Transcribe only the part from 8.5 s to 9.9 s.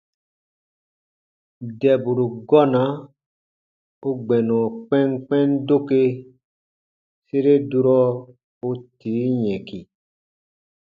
u tii yɛ̃ki.